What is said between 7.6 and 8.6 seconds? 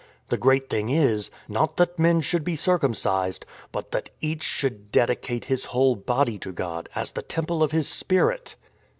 of His Spirit."